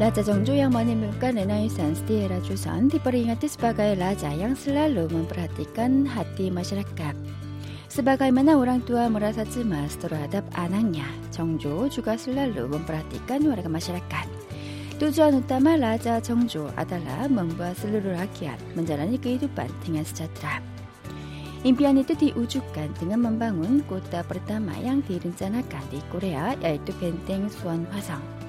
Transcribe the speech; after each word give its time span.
Raja 0.00 0.24
Jongjo 0.24 0.56
yang 0.56 0.72
menyembuhkan 0.72 1.36
Renaissance 1.36 2.00
di 2.08 2.24
era 2.24 2.40
Joseon 2.40 2.88
diperingati 2.88 3.44
sebagai 3.44 4.00
raja 4.00 4.32
yang 4.32 4.56
selalu 4.56 5.12
memperhatikan 5.12 6.08
hati 6.08 6.48
masyarakat. 6.48 7.12
Sebagaimana 7.92 8.56
orang 8.56 8.80
tua 8.88 9.12
merasa 9.12 9.44
cemas 9.44 10.00
terhadap 10.00 10.40
anaknya, 10.56 11.04
Jongjo 11.36 11.92
juga 11.92 12.16
selalu 12.16 12.72
memperhatikan 12.72 13.44
warga 13.44 13.68
masyarakat. 13.68 14.24
Tujuan 14.96 15.36
utama 15.36 15.76
Raja 15.76 16.16
Jongjo 16.16 16.72
adalah 16.80 17.28
membuat 17.28 17.76
seluruh 17.76 18.16
rakyat 18.16 18.56
menjalani 18.72 19.20
kehidupan 19.20 19.68
dengan 19.84 20.08
sejahtera. 20.08 20.64
Impian 21.60 22.00
itu 22.00 22.16
diwujudkan 22.16 22.88
dengan 22.96 23.28
membangun 23.28 23.84
kota 23.84 24.24
pertama 24.24 24.72
yang 24.80 25.04
direncanakan 25.04 25.84
di 25.92 26.00
Korea 26.08 26.56
yaitu 26.64 26.88
Benteng 26.96 27.52
Suwon 27.52 27.84
Hwasong. 27.92 28.39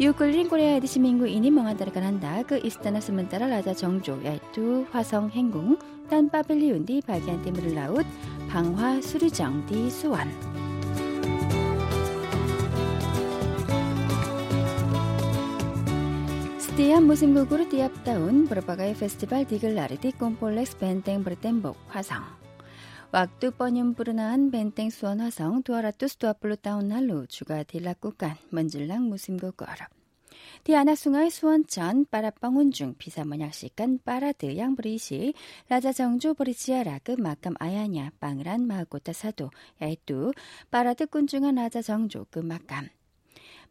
6월 0.00 0.30
링고레아 0.32 0.76
에드 0.76 0.86
시민구인이 0.86 1.50
멍한 1.50 1.76
다르가 1.76 2.00
난다. 2.00 2.42
그 2.42 2.58
이스타나 2.64 3.00
스문따라 3.00 3.46
라자 3.46 3.74
정조 3.74 4.24
야이투 4.24 4.86
화성 4.90 5.30
행궁 5.30 5.78
딴 6.08 6.28
바벨리온디 6.28 7.02
바기한테 7.06 7.50
물을 7.50 7.74
나웃 7.74 8.04
방화 8.48 9.00
수리정디 9.00 9.90
수완. 9.90 10.28
스티안 16.58 17.04
무심국으로 17.06 17.68
디압다운 17.68 18.46
브로바가의 18.48 18.94
페스티벌 18.94 19.44
디글라리디 19.44 20.12
꼼폴렉스 20.12 20.78
벤땡 20.78 21.22
브르덴복 21.22 21.76
화성. 21.88 22.41
왁두 23.14 23.50
뻔염 23.50 23.92
부르나한 23.92 24.50
벤땡 24.50 24.88
수원 24.88 25.20
화성 25.20 25.64
두아라뚜 25.64 26.08
스투아플로 26.08 26.56
따온 26.56 26.88
날로 26.88 27.26
주가 27.26 27.62
딜라 27.62 27.92
꾸깐 27.92 28.36
먼질랑 28.48 29.06
무심고 29.10 29.52
꺼럽 29.52 29.80
디아나숭알 30.64 31.30
수원천 31.30 32.06
빠라뻥운중 32.10 32.94
비사모약시간 32.96 33.98
빠라드 34.02 34.56
양브리시 34.56 35.34
라자정주 35.68 36.32
보리치아라그 36.32 37.16
마감 37.18 37.52
아야냐 37.58 38.12
빵란 38.18 38.66
마고따 38.66 39.12
사도 39.12 39.50
야이뚜 39.82 40.32
빠라드 40.70 41.06
꾼중한 41.08 41.56
라자정조 41.56 42.28
그 42.30 42.38
마감. 42.38 42.88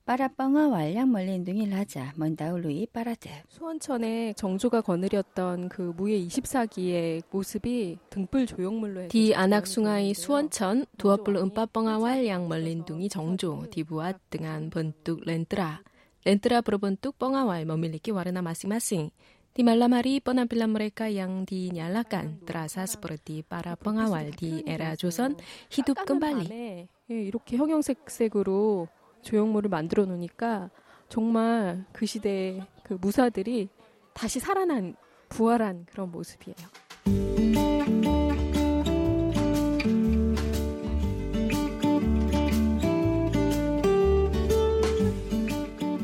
빠라뻥어 0.05 0.69
왈량 0.69 1.11
멀린 1.11 1.44
둥이 1.44 1.69
라자 1.69 2.13
먼다울루이 2.16 2.88
빠라드 2.88 3.30
수원천에 3.49 4.33
정조가 4.33 4.81
거느렸던 4.81 5.69
그 5.69 5.93
무예 5.95 6.19
24기의 6.19 7.21
모습이 7.30 7.97
등불 8.09 8.47
조형물로 8.47 9.08
디 9.09 9.35
안악숭아이 9.35 10.13
수원천 10.13 10.85
두어불 10.97 11.38
음빠뻥아 11.38 11.99
왈량 11.99 12.47
멀린 12.47 12.83
둥이 12.83 13.09
정조 13.09 13.67
디부아 13.71 14.13
등한 14.30 14.69
번뚝 14.71 15.21
렌트라. 15.25 15.81
렌트라 16.25 16.61
브로번뚝 16.61 17.17
뻥아 17.17 17.45
왈 17.45 17.65
머밀리기 17.65 18.11
와르나 18.11 18.41
마싱마싱. 18.41 19.11
Di 19.53 19.67
malam 19.67 19.91
hari 19.91 20.23
penampilan 20.23 20.71
mereka 20.71 21.11
yang 21.11 21.43
dinyalakan 21.43 22.39
이렇게 27.09 27.58
형형색색으로 27.58 28.88
조형물을 29.22 29.69
만들어 29.69 30.05
놓으니까 30.05 30.69
정말 31.09 31.86
그 31.91 32.05
시대의 32.05 32.66
그 32.83 32.97
무사들이 33.00 33.69
다시 34.14 34.39
살아난 34.39 34.95
부활한 35.30 35.86
그런 35.89 36.11
모습이에요. 36.11 36.55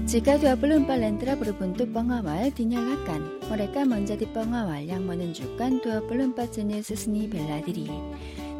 지가두아 0.08 0.56
블룸빨렌드라 0.56 1.36
부르분 1.36 1.74
뚜뻥아왈 1.74 2.52
디냐라깐 2.56 3.42
머레까 3.50 3.86
먼저 3.86 4.18
디뻥아왈 4.18 4.88
양머는 4.88 5.34
주간 5.34 5.82
두어 5.82 6.08
블룸빠츠니 6.08 6.82
스스니 6.82 7.30
벨라디리 7.30 7.92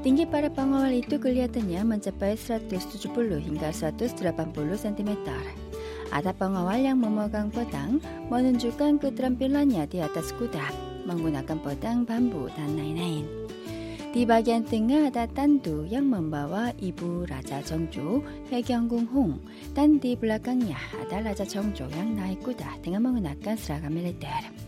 Tinggi 0.06 0.30
para 0.30 0.48
pengawal 0.48 1.02
itu 1.02 1.18
kelihatannya 1.18 1.82
mencapai 1.82 2.38
170 2.38 3.10
hingga 3.42 3.74
180 3.74 4.14
cm. 4.78 5.12
Ada 6.14 6.32
pengawal 6.38 6.86
yang 6.86 7.02
memegang 7.02 7.52
pedang 7.52 8.00
menunjukkan 8.32 9.02
keterampilannya 9.02 9.84
di 9.90 10.00
atas 10.00 10.32
kuda, 10.38 10.70
menggunakan 11.10 11.58
pedang 11.60 12.06
bambu 12.06 12.48
dan 12.56 12.78
lain-lain. 12.78 13.26
Di 14.16 14.24
bagian 14.24 14.64
tengah 14.64 15.12
ada 15.12 15.28
tandu 15.28 15.84
yang 15.84 16.08
membawa 16.08 16.72
ibu 16.80 17.28
Raja 17.28 17.60
Jongjo, 17.60 18.24
Hegyonggung 18.48 19.06
Hong, 19.12 19.38
dan 19.76 20.00
di 20.00 20.16
belakangnya 20.16 20.80
ada 21.06 21.22
Raja 21.22 21.44
Jongjo 21.44 21.86
yang 21.92 22.16
naik 22.16 22.42
kuda 22.42 22.82
dengan 22.82 23.04
menggunakan 23.12 23.54
seragam 23.60 23.94
militer. 23.94 24.67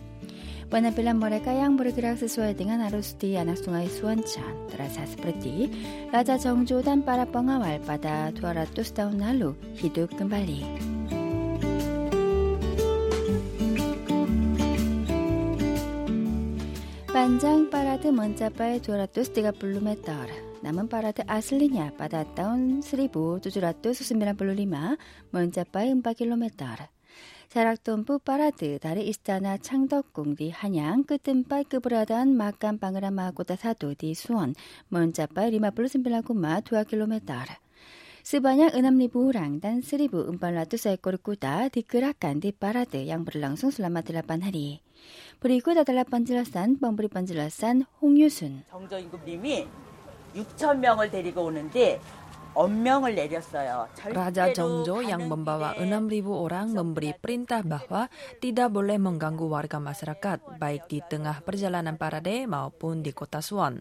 Penampilan 0.70 1.18
mereka 1.18 1.50
yang 1.50 1.82
bergerak 1.82 2.22
sesuai 2.22 2.54
dengan 2.54 2.86
arus 2.94 3.18
di 3.18 3.34
anak 3.34 3.58
sungai 3.58 3.90
Suwoncheon 3.90 4.70
terasa 4.70 5.02
seperti 5.10 5.66
Raja 6.14 6.38
Jongjo 6.38 6.86
dan 6.86 7.02
para 7.02 7.26
pengawal 7.26 7.82
pada 7.90 8.30
200 8.38 8.78
tahun 8.94 9.18
lalu 9.18 9.58
hidup 9.82 10.14
kembali. 10.14 10.62
Panjang 17.10 17.66
parade 17.74 18.14
mencapai 18.14 18.78
230 18.78 19.50
meter. 19.82 20.30
Namun 20.62 20.86
parade 20.86 21.26
aslinya 21.26 21.90
pada 21.98 22.22
tahun 22.38 22.86
1795 22.86 23.74
mencapai 25.34 25.86
4 25.98 26.06
kilometer. 26.14 26.99
사락돈부 27.50 28.20
빠라드 28.20 28.78
다레 28.78 29.02
이스타나 29.02 29.58
창덕궁디 29.58 30.52
한양 30.52 31.04
끄뜸빨 31.04 31.64
끄브라단 31.64 32.38
막간방으라 32.38 33.10
마고다 33.10 33.56
사도디 33.56 34.14
수원 34.14 34.54
먼자빨 34.90 35.50
리마블루슨빌라구마 35.50 36.62
두아 36.62 36.84
킬로메타르 36.84 37.52
스바냐 38.22 38.68
은암리부랑 38.76 39.62
단 39.62 39.82
스리부 39.82 40.30
음발라투 40.30 40.78
사이코르꾸다 40.78 41.70
디크라칸디 41.70 42.52
빠라드 42.52 43.08
양브를랑송 43.08 43.72
슬라마들라반 43.72 44.44
하리. 44.44 44.82
그리고 45.40 45.74
다달라반질라산 45.74 46.78
범브리반질라산 46.80 47.86
홍유순. 48.00 48.66
정저임금님이 48.70 49.68
6천 50.36 50.78
명을 50.78 51.10
데리고 51.10 51.46
오는데 51.46 52.00
Raja 54.12 54.52
Jongjo 54.52 55.00
yang 55.00 55.32
membawa 55.32 55.80
6.000 55.80 56.28
orang 56.28 56.76
memberi 56.76 57.16
perintah 57.16 57.64
bahwa 57.64 58.12
tidak 58.44 58.76
boleh 58.76 59.00
mengganggu 59.00 59.48
warga 59.48 59.80
masyarakat, 59.80 60.60
baik 60.60 60.92
di 60.92 61.00
tengah 61.00 61.40
perjalanan 61.40 61.96
parade 61.96 62.44
maupun 62.52 63.00
di 63.00 63.16
kota 63.16 63.40
Suwon. 63.40 63.80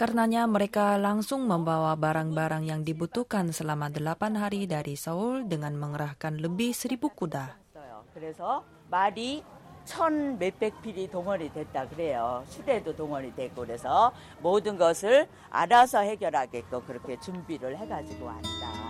Karenanya 0.00 0.48
mereka 0.48 0.96
langsung 0.96 1.44
membawa 1.44 1.92
barang-barang 2.00 2.64
yang 2.64 2.80
dibutuhkan 2.80 3.52
selama 3.52 3.92
8 3.92 4.40
hari 4.40 4.64
dari 4.64 4.96
Seoul 4.96 5.44
dengan 5.44 5.76
mengerahkan 5.76 6.40
lebih 6.40 6.72
1.000 6.72 6.96
kuda. 6.96 7.60
천 9.84 10.38
몇백 10.38 10.80
필이 10.82 11.08
동원이 11.08 11.52
됐다 11.52 11.88
그래요. 11.88 12.42
수레도 12.48 12.96
동원이 12.96 13.34
됐고 13.34 13.62
그래서 13.62 14.12
모든 14.40 14.76
것을 14.76 15.28
알아서 15.50 16.00
해결하게끔 16.00 16.84
그렇게 16.86 17.18
준비를 17.20 17.76
해가지고 17.76 18.26
왔다. 18.26 18.83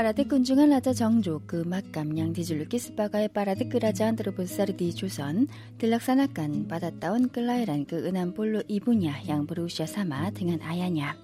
Parade 0.00 0.24
kunjungan 0.24 0.72
Raja 0.72 0.96
Jongjo 0.96 1.44
ke 1.44 1.60
makam 1.60 2.16
yang 2.16 2.32
dijuluki 2.32 2.80
sebagai 2.80 3.28
parade 3.28 3.68
kerajaan 3.68 4.16
terbesar 4.16 4.72
di 4.72 4.96
Joseon 4.96 5.44
dilaksanakan 5.76 6.64
pada 6.64 6.88
tahun 6.88 7.28
kelahiran 7.28 7.84
ke-60 7.84 8.64
ibunya 8.72 9.12
yang 9.28 9.44
berusia 9.44 9.84
sama 9.84 10.32
dengan 10.32 10.64
ayahnya. 10.64 11.20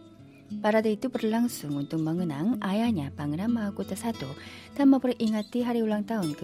Parade 0.61 0.93
itu 0.93 1.09
berlangsung 1.09 1.73
untuk 1.73 2.05
mengenang 2.05 2.61
ayahnya 2.61 3.09
Pangeran 3.17 3.49
Mahakota 3.49 3.97
I 3.97 4.13
dan 4.77 4.93
memperingati 4.93 5.65
hari 5.65 5.81
ulang 5.81 6.05
tahun 6.05 6.37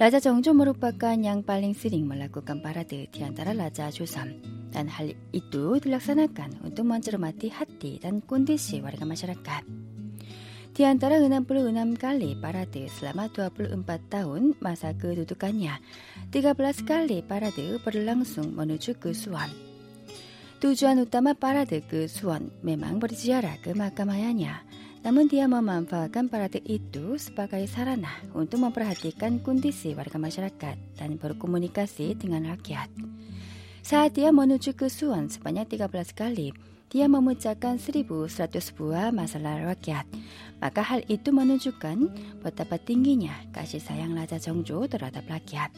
ke-60 0.00 0.08
ibunya 0.08 0.08
bersama 0.08 0.08
warga 0.08 0.08
masyarakat. 0.08 0.08
Raja 0.08 0.16
Jongjo 0.16 0.56
merupakan 0.56 1.12
yang 1.12 1.44
paling 1.44 1.74
sering 1.76 2.08
melakukan 2.08 2.64
parade 2.64 3.12
di 3.12 3.20
antara 3.20 3.52
Raja 3.52 3.92
Joseon. 3.92 4.56
dan 4.70 4.86
hal 4.86 5.12
itu 5.34 5.82
dilaksanakan 5.82 6.62
untuk 6.62 6.86
mencermati 6.86 7.50
hati 7.50 7.98
dan 7.98 8.22
kondisi 8.22 8.80
warga 8.80 9.02
masyarakat. 9.02 9.66
Di 10.70 10.86
antara 10.86 11.18
66 11.18 11.98
kali 11.98 12.38
parade 12.38 12.86
selama 12.88 13.28
24 13.28 13.76
tahun 14.08 14.54
masa 14.62 14.94
kedudukannya, 14.94 15.74
13 16.30 16.86
kali 16.86 17.20
parade 17.26 17.82
berlangsung 17.82 18.54
menuju 18.54 18.96
ke 18.96 19.10
Suwon. 19.10 19.50
Tujuan 20.62 21.02
utama 21.02 21.34
parade 21.34 21.82
ke 21.82 22.06
Suwon 22.06 22.48
memang 22.62 23.02
berziarah 23.02 23.58
ke 23.58 23.74
makam 23.74 24.08
ayahnya, 24.14 24.62
Namun 25.00 25.32
dia 25.32 25.48
memanfaatkan 25.48 26.28
parade 26.28 26.60
itu 26.68 27.16
sebagai 27.16 27.64
sarana 27.64 28.20
untuk 28.36 28.60
memperhatikan 28.60 29.40
kondisi 29.40 29.96
warga 29.96 30.20
masyarakat 30.20 30.76
dan 31.00 31.16
berkomunikasi 31.16 32.20
dengan 32.20 32.52
rakyat. 32.52 32.92
Saat 33.80 34.20
dia 34.20 34.28
menuju 34.28 34.76
ke 34.76 34.92
Suwon 34.92 35.32
sebanyak 35.32 35.72
13 35.72 36.12
kali, 36.12 36.52
dia 36.92 37.08
memecahkan 37.08 37.80
1.100 37.80 38.28
buah 38.76 39.08
masalah 39.08 39.62
rakyat. 39.72 40.04
Maka 40.60 40.84
hal 40.84 41.00
itu 41.08 41.32
menunjukkan 41.32 42.12
betapa 42.44 42.76
tingginya 42.76 43.32
kasih 43.56 43.80
sayang 43.80 44.12
Raja 44.12 44.36
Jongjo 44.36 44.84
terhadap 44.84 45.24
rakyat. 45.24 45.72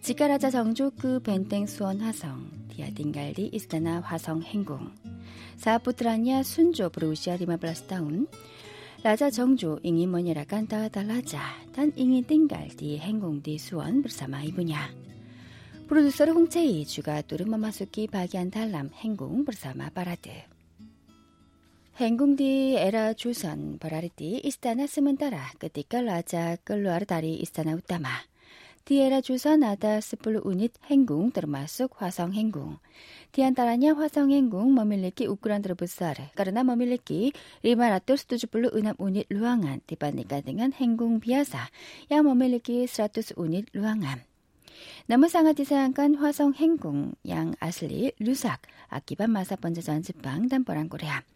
Jika 0.00 0.30
Raja 0.30 0.48
Jongjo 0.48 0.94
ke 0.94 1.20
benteng 1.20 1.68
Suwon 1.68 2.00
Hasong, 2.00 2.72
dia 2.72 2.88
tinggal 2.88 3.36
di 3.36 3.52
Istana 3.52 4.00
Hwasong 4.00 4.40
Henggung. 4.40 4.94
사부트라냐 5.58 6.44
순조 6.44 6.88
브루시아 6.90 7.36
리마블라스타운. 7.36 8.28
라자 9.02 9.28
정조 9.30 9.80
잉이 9.82 10.06
뭐니라 10.06 10.44
깐따 10.44 10.88
달라자. 10.88 11.40
단 11.74 11.92
잉이 11.96 12.22
띵갈디 12.22 12.98
행공디 12.98 13.58
수원 13.58 14.02
브르사마 14.02 14.44
이분야 14.44 14.88
프로듀서 15.88 16.26
홍채희 16.26 16.86
주가 16.86 17.22
뚜르마마수기 17.22 18.06
박이안 18.06 18.52
달람 18.52 18.90
행궁 18.94 19.44
브르사마 19.44 19.90
바라드. 19.90 20.30
행궁디 21.96 22.76
에라 22.78 23.14
주선 23.14 23.78
버라르디 23.80 24.42
이스타나 24.44 24.86
스문따라 24.86 25.54
끄띠끌 25.58 26.04
라자 26.04 26.56
끌루아르다리 26.62 27.34
이스타나 27.34 27.74
우따마. 27.74 28.08
Era 28.96 29.20
Joseon 29.20 29.68
ada 29.68 30.00
10 30.00 30.48
unit 30.48 30.72
Henggung 30.88 31.28
termasuk 31.28 31.92
Hwasong 32.00 32.32
Henggung. 32.32 32.80
Di 33.28 33.44
antaranya 33.44 33.92
Hwasong 33.92 34.32
Henggung 34.32 34.72
memiliki 34.72 35.28
ukuran 35.28 35.60
terbesar 35.60 36.32
karena 36.32 36.64
memiliki 36.64 37.36
576 37.60 38.48
unit 38.96 39.28
ruangan 39.28 39.84
dibandingkan 39.84 40.40
dengan 40.40 40.70
Henggung 40.72 41.20
biasa 41.20 41.68
yang 42.08 42.24
memiliki 42.32 42.88
100 42.88 43.36
unit 43.36 43.68
ruangan. 43.76 44.24
Namun 45.04 45.28
sangat 45.28 45.60
disayangkan 45.60 46.16
Hwasong 46.16 46.56
Henggung 46.56 47.20
yang 47.20 47.60
asli 47.60 48.16
rusak 48.16 48.64
akibat 48.88 49.28
masa 49.28 49.60
penjajahan 49.60 50.00
Jepang 50.00 50.48
dan 50.48 50.64
Perang 50.64 50.88
Korea. 50.88 51.28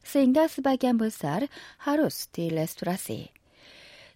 Sehingga 0.00 0.48
sebagian 0.48 0.96
besar 0.96 1.44
harus 1.84 2.32
direstorasi. 2.32 3.28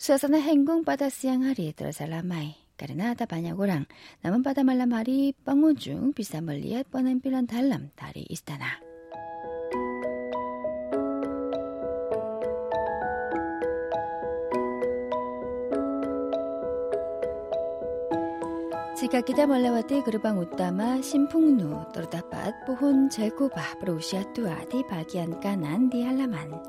Suasana 0.00 0.40
Henggung 0.40 0.80
pada 0.80 1.12
siang 1.12 1.44
hari 1.44 1.76
terasa 1.76 2.08
ramai 2.08 2.69
karena 2.80 3.12
ada 3.12 3.28
banyak 3.28 3.52
orang. 3.52 3.84
Namun 4.24 4.40
pada 4.40 4.64
malam 4.64 4.96
hari 4.96 5.36
pengunjung 5.44 6.16
bisa 6.16 6.40
melihat 6.40 6.88
penampilan 6.88 7.44
dalam 7.44 7.92
dari 7.92 8.24
istana. 8.32 8.80
Jika 19.00 19.24
kita 19.24 19.48
melewati 19.48 20.04
gerbang 20.04 20.36
utama 20.36 21.00
Simpungnu, 21.00 21.88
terdapat 21.88 22.52
pohon 22.68 23.08
jelkoba 23.08 23.64
berusia 23.80 24.20
tua 24.36 24.52
di 24.68 24.84
bagian 24.84 25.40
kanan 25.40 25.88
di 25.88 26.04
halaman. 26.04 26.60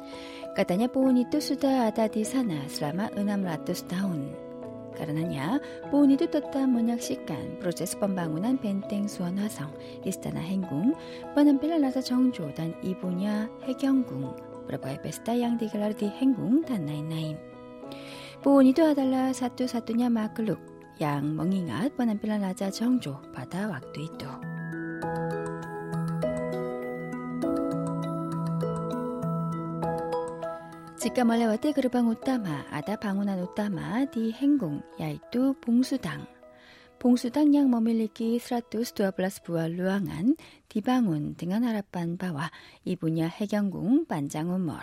Katanya 0.55 0.87
pohon 0.87 1.19
itu 1.19 1.43
sudah 1.43 1.91
ada 1.91 2.07
di 2.07 2.23
sana 2.23 2.63
selama 2.71 3.11
600 3.19 3.83
tahun. 3.83 4.50
따라나냐? 5.01 5.59
뽀니 5.89 6.15
뜻떴다 6.17 6.67
문학 6.67 7.01
시간. 7.01 7.57
프로제스 7.59 7.97
번방운한 7.99 8.59
벤땡 8.59 9.07
수원 9.07 9.39
화성. 9.39 9.73
이스타나 10.05 10.39
행궁. 10.39 10.93
뻔한 11.33 11.59
필라나사 11.59 12.01
정조단 12.01 12.75
이분야 12.83 13.49
해경궁. 13.63 14.67
브라바의 14.67 15.01
베스타 15.01 15.39
양디 15.39 15.69
글라르디 15.69 16.05
행궁. 16.05 16.65
단나인나임. 16.65 17.37
뽀니도 18.43 18.85
아달라 18.85 19.33
사뚜 19.33 19.67
사뚜냐 19.67 20.09
마클룩. 20.09 20.59
양 21.01 21.35
멍잉아 21.35 21.89
뻔한 21.97 22.19
필라라자 22.19 22.69
정조. 22.69 23.19
바다 23.33 23.67
왁도 23.69 24.01
이또 24.01 24.27
직가말레와 31.01 31.57
떼그르방 31.57 32.07
옷다마, 32.09 32.65
아다 32.69 32.95
방운한 32.97 33.41
옷다마, 33.41 34.05
디 34.11 34.31
행궁, 34.33 34.83
야이뚜 34.99 35.55
봉수당. 35.59 36.27
봉수당 36.99 37.55
양 37.55 37.71
머밀리기 37.71 38.37
스라투스 38.37 38.93
두아블라스 38.93 39.41
부와 39.41 39.65
루앙안, 39.65 40.35
디방운 40.69 41.33
등한 41.33 41.63
아랍반 41.63 42.19
바와 42.19 42.51
이분야 42.85 43.29
해경궁 43.29 44.05
반장운 44.05 44.63
멀. 44.63 44.77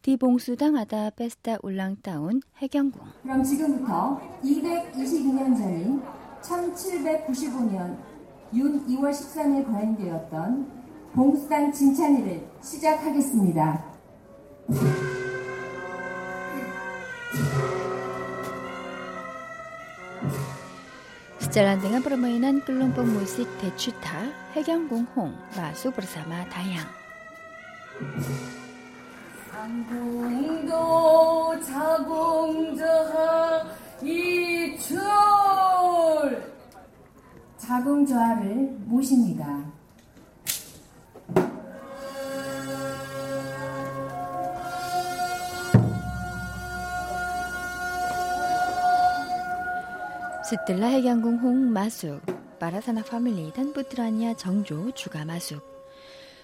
디봉수당 0.00 0.78
아다 0.78 1.10
베스타 1.10 1.58
울랑따운 1.62 2.40
해경궁. 2.62 3.02
그럼 3.22 3.44
지금부터 3.44 4.18
222년 4.42 5.58
전인 5.58 6.02
1795년 6.40 7.98
윤 8.54 8.86
2월 8.86 9.10
13일 9.10 9.66
거행되었던 9.66 10.70
봉수당 11.12 11.70
진찬일을 11.70 12.48
시작하겠습니다. 12.62 13.92
Permainan 21.54 22.66
kelompok 22.66 23.06
musik 23.06 23.46
Decuta, 23.62 24.26
Hekyong 24.58 25.06
Hong 25.14 25.30
masuk 25.54 25.94
bersama 25.94 26.42
Dayang. 26.50 26.90
상궁도 29.54 30.74
자궁저하 31.62 33.70
이출 34.02 34.98
자궁저하를 37.56 38.74
모십니다. 38.90 39.63
Setelah 50.44 50.92
Hekyong 50.92 51.40
Hong 51.40 51.72
masuk, 51.72 52.20
para 52.60 52.76
sanak 52.84 53.08
famili 53.08 53.48
dan 53.56 53.72
putranya 53.72 54.36
Jongjo 54.36 54.92
juga 54.92 55.24
masuk. 55.24 55.64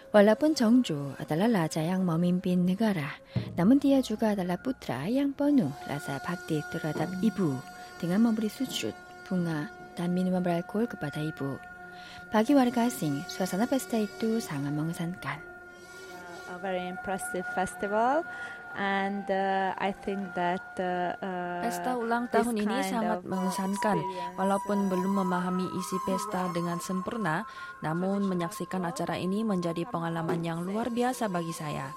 Walaupun 0.08 0.56
Jongjo 0.56 1.20
adalah 1.20 1.52
raja 1.52 1.84
yang 1.84 2.08
memimpin 2.08 2.64
negara, 2.64 3.20
namun 3.60 3.76
dia 3.76 4.00
juga 4.00 4.32
adalah 4.32 4.56
putra 4.56 5.04
yang 5.04 5.36
penuh 5.36 5.68
rasa 5.84 6.16
bakti 6.24 6.64
terhadap 6.72 7.12
ibu 7.20 7.52
dengan 8.00 8.24
memberi 8.24 8.48
sujud, 8.48 8.96
bunga, 9.28 9.68
dan 10.00 10.16
minuman 10.16 10.40
beralkohol 10.40 10.88
kepada 10.88 11.20
ibu. 11.20 11.60
Bagi 12.32 12.56
warga 12.56 12.88
asing, 12.88 13.20
suasana 13.28 13.68
pesta 13.68 14.00
itu 14.00 14.40
sangat 14.40 14.72
mengesankan. 14.72 15.49
Very 16.62 16.86
impressive 16.86 17.44
festival 17.56 18.22
and 18.78 19.26
uh, 19.26 19.74
I 19.74 19.90
think 19.90 20.30
that 20.38 20.62
uh, 20.78 21.18
uh, 21.18 21.62
Pesta 21.64 21.98
ulang 21.98 22.30
tahun 22.30 22.54
ini 22.54 22.78
sangat 22.86 23.26
mengesankan. 23.26 23.98
Walaupun 24.38 24.86
uh, 24.86 24.88
belum 24.94 25.26
memahami 25.26 25.66
isi 25.74 25.98
pesta 26.06 26.46
dengan 26.54 26.78
sempurna, 26.78 27.42
namun 27.82 28.22
menyaksikan 28.22 28.86
acara 28.86 29.18
ini 29.18 29.42
menjadi 29.42 29.82
pengalaman 29.90 30.38
yang 30.44 30.62
luar 30.62 30.92
biasa 30.92 31.26
bagi 31.26 31.50
saya. 31.50 31.90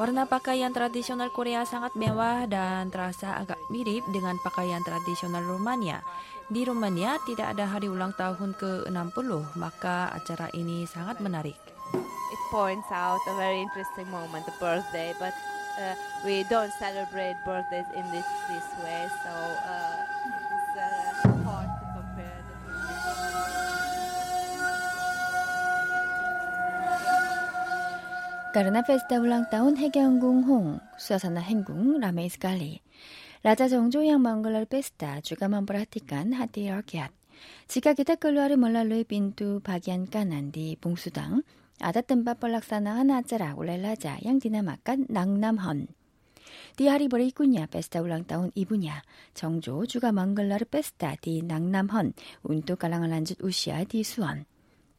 Warna 0.00 0.24
pakaian 0.24 0.72
tradisional 0.72 1.28
Korea 1.28 1.68
sangat 1.68 1.92
mewah 1.92 2.48
dan 2.48 2.88
terasa 2.88 3.36
agak 3.36 3.60
mirip 3.68 4.00
dengan 4.08 4.40
pakaian 4.40 4.80
tradisional 4.80 5.44
Rumania. 5.44 6.00
Di 6.48 6.64
Rumania 6.64 7.20
tidak 7.28 7.52
ada 7.52 7.68
hari 7.68 7.86
ulang 7.92 8.16
tahun 8.16 8.56
ke-60, 8.56 9.28
maka 9.60 10.08
acara 10.08 10.48
ini 10.56 10.88
sangat 10.88 11.20
menarik. 11.20 11.79
It 11.94 12.42
points 12.50 12.86
out 12.90 13.20
a 13.26 13.34
very 13.36 13.60
interesting 13.60 14.10
moment, 14.10 14.46
the 14.46 14.54
birthday, 14.58 15.14
but 15.18 15.34
uh, 15.78 15.94
we 16.24 16.44
don't 16.46 16.72
celebrate 16.78 17.36
birthdays 17.44 17.88
in 17.96 18.04
this 18.10 18.26
this 18.48 18.68
way, 18.82 19.08
so 19.24 19.32
uh, 19.32 19.96
it's 20.28 20.72
uh, 20.76 21.30
hard 21.46 21.70
to 21.80 21.84
compare 21.94 22.40
the. 22.44 22.56
Karena 28.50 28.82
pesta 28.82 29.22
ulang 29.22 29.46
tahun 29.46 29.78
Hekyong 29.78 30.18
Hong, 30.20 30.82
suasana 30.98 31.38
Henggung 31.38 32.02
ramai 32.02 32.26
sekali. 32.26 32.82
Raja 33.40 33.72
Jongjo 33.72 34.04
yang 34.04 34.20
menggelar 34.20 34.68
pesta 34.68 35.24
juga 35.24 35.48
memperhatikan 35.48 36.36
hati 36.36 36.68
rakyat. 36.68 37.08
Jika 37.72 37.96
kita 37.96 38.20
keluar 38.20 38.52
melalui 38.52 39.08
pintu 39.08 39.64
bagian 39.64 40.04
kanan 40.04 40.52
di 40.52 40.76
아다뜸바 41.80 42.34
뻘락사나 42.34 42.96
하나짜라 42.96 43.54
올렐라자. 43.56 44.18
양디나마깐 44.24 45.06
낭남헌. 45.08 45.88
디하리버레 46.76 47.26
이꾸냐 47.26 47.66
베스타 47.66 48.00
울랑따운 48.00 48.50
이분야 48.54 49.02
정조 49.34 49.86
주가 49.86 50.12
망글라르 50.12 50.66
베스타 50.66 51.14
디 51.16 51.42
낭남헌. 51.42 52.12
운뚜 52.42 52.76
깔랑알란짓 52.76 53.42
우시아 53.42 53.84
디 53.84 54.02
수원 54.02 54.44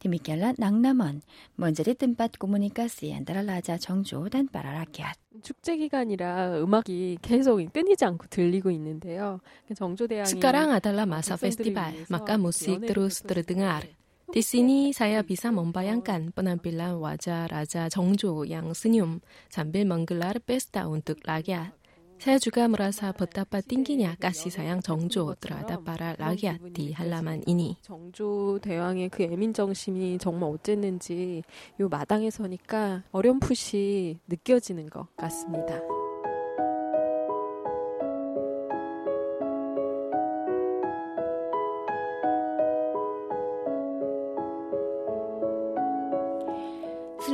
디미켈라 0.00 0.54
낭남헌. 0.58 1.22
먼저리 1.54 1.94
뜸밭 1.94 2.38
고무니까스 2.38 3.12
안다랄라자 3.14 3.78
정조 3.78 4.28
단바라라키앗. 4.28 5.16
축제 5.42 5.76
기간이라 5.76 6.60
음악이 6.62 7.18
계속 7.22 7.60
끊이지 7.72 8.04
않고 8.04 8.26
들리고 8.28 8.70
있는데요. 8.72 9.40
정조대왕이 9.74 10.28
스카랑 10.28 10.72
아달라 10.72 11.06
마사 11.06 11.36
그 11.36 11.42
페스티벌 11.42 12.04
마카 12.08 12.38
무식 12.38 12.80
드루스 12.80 13.22
드르등아르. 13.22 13.86
디스니, 14.30 14.92
사야, 14.92 15.22
비삼, 15.22 15.58
엄바양, 15.58 16.02
깐, 16.02 16.32
뻔한 16.34 16.58
빌라, 16.58 16.96
와자, 16.96 17.48
라자, 17.48 17.88
정조, 17.88 18.48
양, 18.50 18.72
스뇽, 18.72 19.20
잠빌, 19.50 19.84
멍글라르, 19.84 20.40
베스다, 20.40 20.88
운뜩, 20.88 21.18
라갸, 21.24 21.72
사야주가 22.18 22.68
무라사, 22.68 23.12
버따빠, 23.12 23.60
띵기냐, 23.60 24.14
까시사양, 24.20 24.80
정조, 24.80 25.34
드라다빠라, 25.40 26.14
라갸, 26.18 26.58
디, 26.72 26.92
할라만, 26.92 27.42
이니. 27.46 27.76
정조 27.82 28.60
대왕의 28.62 29.08
그 29.08 29.24
애민정심이 29.24 30.18
정말 30.18 30.50
어쨌는지 30.50 31.42
요 31.80 31.88
마당에 31.88 32.30
서니까 32.30 33.02
어렴풋이 33.10 34.20
느껴지는 34.28 34.88
것 34.88 35.08
같습니다. 35.16 35.80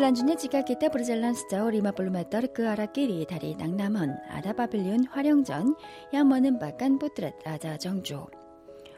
A반주는 0.09 0.38
지가 0.38 0.62
기타 0.62 0.88
브르젤란스자 0.88 1.67
오리마 1.67 1.93
블루메터 1.93 2.41
그 2.55 2.67
아라끼리 2.67 3.27
다리 3.27 3.55
낭남은 3.57 4.17
아다바빌리온 4.31 5.05
화령전 5.05 5.77
양머는 6.15 6.59
바간 6.59 6.99
부트렛 6.99 7.47
아자 7.47 7.77
정조 7.77 8.27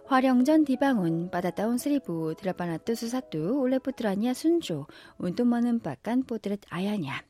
화령전 0.06 0.64
디방운 0.64 1.28
바다다운 1.28 1.78
스리부 1.78 2.36
드라바나트 2.38 2.94
수사뚜 2.94 3.58
올레포트라니아 3.58 4.34
순조 4.34 4.86
운동머는 5.18 5.80
바간 5.80 6.22
포트렛 6.22 6.60
아야냐. 6.68 7.24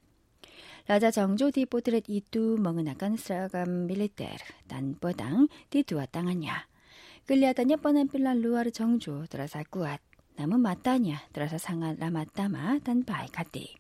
라자 0.86 1.10
정조 1.10 1.50
디 1.50 1.64
포트렛 1.64 2.04
이뚜 2.06 2.58
멍은 2.60 2.86
아간 2.86 3.16
스라감 3.16 3.86
밀리테르 3.86 4.36
난보당 4.68 5.48
디두아 5.70 6.04
땅하냐. 6.04 6.66
끌려다녀 7.24 7.76
뻔한 7.76 8.08
빌란 8.08 8.42
루아르 8.42 8.72
정조 8.72 9.24
드라사꾸앗 9.30 10.09
남은 10.36 10.60
마따냐 10.60 11.16
들어서 11.32 11.58
상한 11.58 11.96
라마따마 11.98 12.78
단바이 12.80 13.28
가띠. 13.28 13.76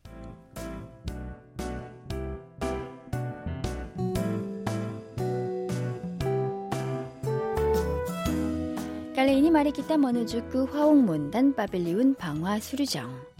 갈레인이 9.16 9.50
말했기다 9.50 9.98
머느 9.98 10.24
주그 10.24 10.64
화홍문 10.64 11.30
단 11.30 11.54
바빌리운 11.54 12.14
방화 12.14 12.58
수류정. 12.60 13.30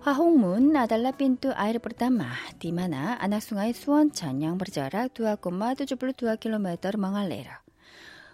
화홍문 0.00 0.76
아달라 0.76 1.10
빈뚜 1.10 1.52
아이르브르다마 1.52 2.24
디마나 2.58 3.16
아낙숭아의 3.20 3.72
수원 3.74 4.12
전양 4.12 4.58
브르자라 4.58 5.08
두아꼬마 5.08 5.74
두주블루 5.74 6.12
두아킬로메터 6.14 6.90
망할레라. 6.96 7.62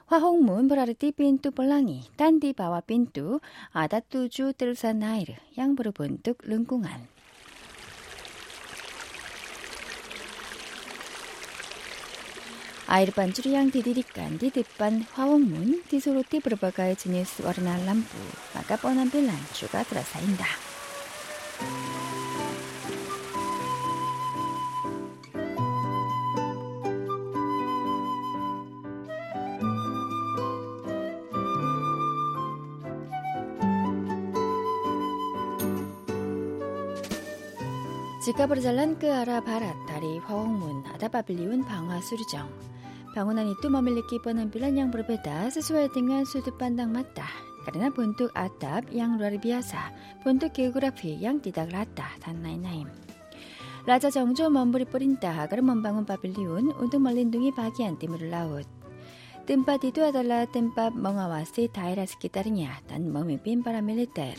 화홍문 0.07 0.69
브라르티 0.69 1.13
빈뚜 1.13 1.51
볼랑이 1.51 2.03
딴디 2.17 2.53
바와 2.53 2.81
빈뚜 2.81 3.41
아다뚜주 3.73 4.53
뜰산 4.57 5.01
나이르 5.01 5.35
양부르 5.59 5.91
본뚝 5.91 6.39
릉궁안 6.47 7.09
아이르반 12.87 13.33
주리양 13.33 13.73
디디리깐 13.73 14.39
디디반 14.39 15.03
화홍문 15.11 15.83
디소로티 15.89 16.39
브르바가의 16.39 16.95
지니스 16.95 17.43
워르나 17.43 17.77
람부 17.85 18.09
마가 18.55 18.77
뻔한 18.77 19.11
빌란주가 19.11 19.83
들어사인다. 19.83 20.76
Jika 38.27 38.43
berjalan 38.51 38.99
ke 38.99 39.07
arah 39.07 39.39
barat 39.39 39.79
dari 39.87 40.19
다리 40.19 40.83
ada 40.91 41.07
pavilion 41.07 41.63
방화 41.63 42.03
수리정 42.03 42.51
Bangunan 43.15 43.47
itu 43.47 43.71
memiliki 43.71 44.19
penampilan 44.19 44.75
yang 44.75 44.91
berbeda 44.91 45.47
sesuai 45.55 45.95
dengan 45.95 46.27
sudut 46.27 46.51
pandang 46.59 46.91
mata 46.91 47.31
karena 47.63 47.87
bentuk 47.87 48.35
atap 48.35 48.91
yang 48.91 49.15
luar 49.15 49.39
biasa, 49.39 49.79
bentuk 50.27 50.59
geografi 50.59 51.15
yang 51.15 51.39
tidak 51.39 51.71
rata 51.71 52.11
dan 52.19 52.43
lain-lain. 52.43 52.91
Raja 53.87 54.11
Jongjo 54.11 54.51
memberi 54.51 54.91
perintah 54.91 55.47
agar 55.47 55.63
membangun 55.63 56.03
pavilion 56.03 56.75
untuk 56.83 57.07
melindungi 57.07 57.55
bagian 57.55 57.95
timur 57.95 58.27
laut. 58.27 58.67
Tempat 59.47 59.87
itu 59.87 60.03
adalah 60.03 60.51
tempat 60.51 60.99
mengawasi 60.99 61.71
daerah 61.71 62.03
sekitarnya 62.03 62.83
dan 62.91 63.07
memimpin 63.07 63.63
para 63.63 63.79
militer. 63.79 64.35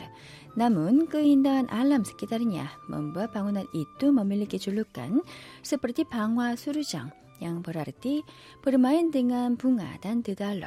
남은 0.58 1.10
끄인단 1.10 1.68
알람스 1.70 2.16
기다리냐 2.16 2.68
먼바 2.90 3.28
방운한 3.28 3.68
이뚜 3.76 4.12
머밀리게 4.12 4.58
줄룩간 4.58 5.22
스프리티 5.62 6.06
방화 6.06 6.56
수르장 6.56 7.12
양보라르티 7.44 8.24
브르마인 8.64 9.12
등한 9.12 9.58
붕아단 9.58 10.24
드달로. 10.24 10.66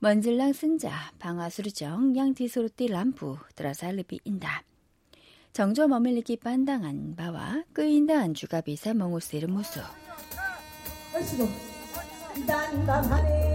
먼질랑 0.00 0.52
쓴자 0.52 0.90
방화 1.20 1.48
수르정 1.48 2.16
양디소르티 2.16 2.88
람푸 2.88 3.38
드라살르비 3.54 4.18
인다. 4.24 4.64
정조 5.52 5.86
머밀리기 5.86 6.38
반당한 6.38 7.14
바와 7.14 7.62
끄인다 7.72 8.18
안주가 8.18 8.62
비사 8.62 8.94
멍우스이르 8.94 9.46
모수. 9.46 9.78
아이고 11.14 11.48
난감하네. 12.44 13.52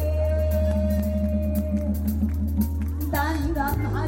난감하네. 3.12 4.07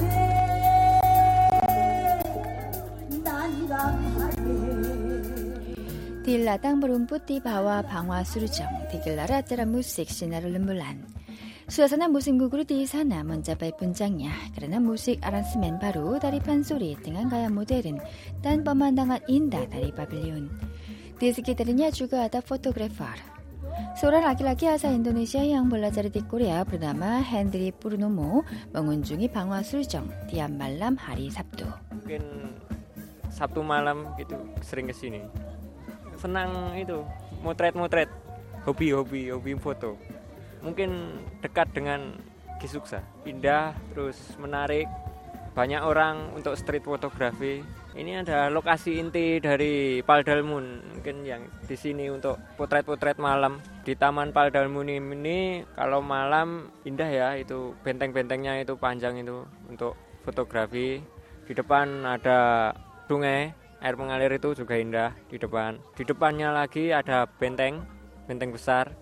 딜라당 6.26 6.80
부름뿌띠 6.80 7.42
바와 7.42 7.82
방화 7.84 8.24
수르정 8.24 8.68
디길라라 8.92 9.38
아테라 9.38 9.66
무식 9.66 10.10
시나르른 10.10 10.66
물란 10.66 11.08
수아사나 11.68 12.08
무승국으로 12.08 12.64
디사나 12.64 13.24
먼저 13.24 13.54
발분장야 13.56 14.30
그러나 14.56 14.80
무식 14.80 15.26
아란스맨 15.26 15.80
바로 15.80 16.18
다리판 16.18 16.64
소리 16.64 16.96
등한 16.96 17.30
가야 17.30 17.50
모델은 17.50 18.00
딴 18.42 18.64
범한 18.64 18.96
당한 18.96 19.20
인다 19.28 19.68
다리 19.70 19.94
바빌리온 19.94 20.50
디스기다르냐 21.20 21.92
주가하다 21.92 22.42
포토그래퍼 22.42 23.06
소랄 24.00 24.24
아기라기 24.24 24.68
아사 24.68 24.90
인도네시아 24.90 25.50
양볼라자르 25.50 26.12
디코리아 26.12 26.64
브르나마 26.64 27.18
핸드리 27.18 27.72
뿌르노모 27.72 28.44
멍운중이 28.74 29.28
방화 29.32 29.62
수르정 29.62 30.10
디안말람 30.28 30.96
하리 30.98 31.30
삽도 31.30 31.66
Sabtu 33.30 33.62
malam 33.64 34.14
gitu 34.18 34.36
sering 34.62 34.90
ke 34.90 34.94
sini 34.94 35.24
senang 36.20 36.76
itu 36.76 37.08
motret 37.40 37.72
motret 37.72 38.12
hobi 38.68 38.92
hobi 38.92 39.32
hobi 39.32 39.56
foto. 39.56 39.96
Mungkin 40.60 41.24
dekat 41.40 41.72
dengan 41.72 42.20
Kisuksa, 42.60 43.00
indah 43.24 43.72
terus 43.96 44.20
menarik. 44.36 44.84
Banyak 45.56 45.80
orang 45.80 46.36
untuk 46.36 46.60
street 46.60 46.84
photography. 46.84 47.64
ini 47.98 48.16
ada 48.22 48.48
lokasi 48.54 49.02
inti 49.02 49.40
dari 49.40 50.00
Paldalmun. 50.04 50.96
Mungkin 51.00 51.26
yang 51.26 51.48
di 51.66 51.76
sini 51.80 52.12
untuk 52.12 52.36
potret-potret 52.60 53.16
malam. 53.18 53.64
Di 53.88 53.96
Taman 53.96 54.36
Paldalmun 54.36 54.92
ini 54.92 55.64
kalau 55.74 56.04
malam 56.04 56.70
indah 56.84 57.08
ya 57.08 57.30
itu 57.40 57.74
benteng-bentengnya 57.82 58.62
itu 58.62 58.76
panjang 58.76 59.24
itu 59.24 59.48
untuk 59.72 59.96
fotografi. 60.28 61.00
Di 61.48 61.56
depan 61.56 62.04
ada 62.06 62.72
sungai 63.10 63.58
air 63.82 63.96
mengalir 63.98 64.30
itu 64.38 64.54
juga 64.54 64.78
indah 64.78 65.18
di 65.34 65.42
depan. 65.42 65.82
Di 65.98 66.06
depannya 66.06 66.54
lagi 66.54 66.94
ada 66.94 67.26
benteng 67.26 67.82
benteng 68.30 68.54
besar. 68.54 68.94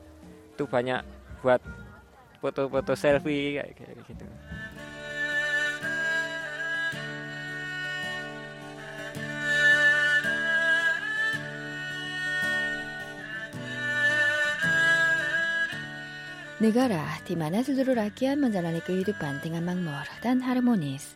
Itu 0.56 0.64
banyak 0.64 1.04
buat 1.44 1.60
foto-foto 2.40 2.96
selfie 2.96 3.60
kayak 3.60 4.00
gitu. 4.08 4.24
Negara 16.58 17.06
di 17.22 17.38
mana 17.38 17.62
seluruh 17.62 17.94
rakyat 17.94 18.34
menjalani 18.40 18.82
kehidupan 18.82 19.46
dengan 19.46 19.62
makmur 19.62 20.10
dan 20.26 20.42
harmonis. 20.42 21.14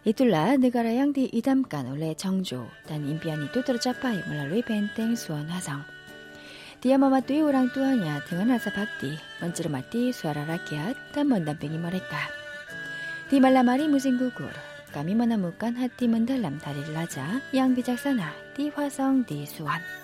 Itulah 0.00 0.56
negara 0.56 0.88
yang 0.88 1.12
diidamkan 1.12 1.92
oleh 1.92 2.16
Jeongjo 2.16 2.64
dan 2.88 3.04
impian 3.04 3.44
itu 3.44 3.60
tercapai 3.60 4.24
melalui 4.24 4.64
benteng 4.64 5.12
Suan 5.12 5.44
Hasang. 5.52 5.84
Dia 6.80 6.96
mematuhi 6.96 7.44
orang 7.44 7.68
tuanya 7.68 8.24
dengan 8.24 8.56
rasa 8.56 8.72
bakti, 8.72 9.12
mencermati 9.44 10.16
suara 10.16 10.48
rakyat 10.48 10.96
dan 11.12 11.28
mendampingi 11.28 11.76
mereka. 11.76 12.32
Di 13.28 13.36
malam 13.36 13.68
hari 13.68 13.92
musim 13.92 14.16
gugur, 14.16 14.56
kami 14.88 15.12
menemukan 15.12 15.76
hati 15.76 16.08
mendalam 16.08 16.56
dari 16.64 16.80
raja 16.96 17.44
yang 17.52 17.76
bijaksana 17.76 18.32
di 18.56 18.72
Hwasong 18.72 19.28
di 19.28 19.44
Suan. 19.44 19.99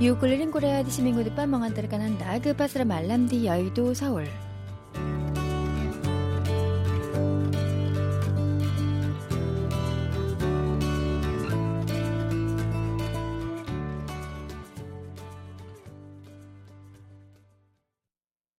6을1고레 0.00 0.88
시민구드 0.88 1.34
빠망한다르간한 1.34 2.18
나그 2.18 2.54
파스라 2.54 2.84
말람디 2.84 3.46
여의도 3.46 3.94
서울. 3.94 4.28